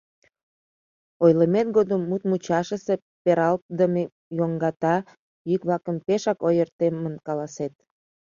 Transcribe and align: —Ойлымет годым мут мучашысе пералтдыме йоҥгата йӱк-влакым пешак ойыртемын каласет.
—Ойлымет 1.23 1.67
годым 1.77 2.01
мут 2.09 2.21
мучашысе 2.29 2.95
пералтдыме 3.23 4.03
йоҥгата 4.37 4.95
йӱк-влакым 5.49 5.97
пешак 6.05 6.39
ойыртемын 6.47 7.15
каласет. 7.27 7.73